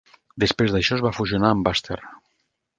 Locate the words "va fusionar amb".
1.09-1.71